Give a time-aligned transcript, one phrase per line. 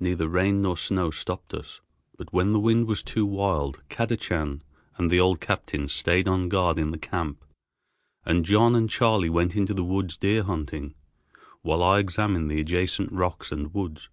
[0.00, 1.80] Neither rain nor snow stopped us,
[2.16, 4.60] but when the wind was too wild, Kadachan
[4.96, 7.44] and the old captain stayed on guard in the camp
[8.24, 10.96] and John and Charley went into the woods deer hunting,
[11.60, 14.08] while I examined the adjacent rocks and woods.